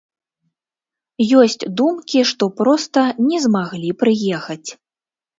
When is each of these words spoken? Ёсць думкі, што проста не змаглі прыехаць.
Ёсць 1.41 1.57
думкі, 1.81 2.23
што 2.29 2.47
проста 2.61 3.03
не 3.27 3.37
змаглі 3.45 3.89
прыехаць. 4.01 4.69